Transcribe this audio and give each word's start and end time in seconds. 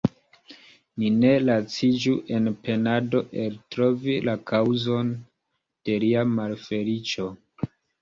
Ni 1.03 1.11
ne 1.17 1.33
laciĝu 1.49 2.15
en 2.39 2.49
penado 2.69 3.23
eltrovi 3.45 4.19
la 4.31 4.37
kaŭzon 4.55 5.15
de 5.93 6.03
lia 6.09 6.29
malfeliĉo. 6.35 7.33